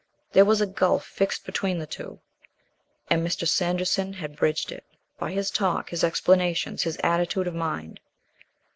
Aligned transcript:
There 0.31 0.45
was 0.45 0.61
a 0.61 0.65
gulf 0.65 1.05
fixed 1.05 1.45
between 1.45 1.77
the 1.77 1.85
two, 1.85 2.21
and 3.11 3.21
Mr. 3.21 3.47
Sanderson 3.47 4.13
had 4.13 4.35
bridged 4.35 4.71
it, 4.71 4.83
by 5.19 5.31
his 5.31 5.51
talk, 5.51 5.91
his 5.91 6.03
explanations, 6.03 6.81
his 6.81 6.97
attitude 7.03 7.45
of 7.45 7.53
mind. 7.53 7.99